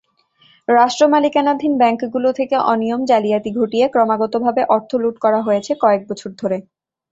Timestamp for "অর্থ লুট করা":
4.75-5.39